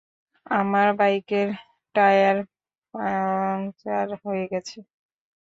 [0.51, 1.49] আমার বাইকের
[1.95, 2.37] tyre
[2.93, 4.77] puncture হয়ে গেছে।